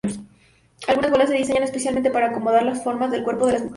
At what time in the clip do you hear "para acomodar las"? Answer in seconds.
2.09-2.83